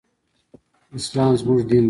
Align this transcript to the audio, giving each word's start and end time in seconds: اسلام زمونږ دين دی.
اسلام 0.97 1.31
زمونږ 1.39 1.59
دين 1.69 1.69
دی. 1.69 1.79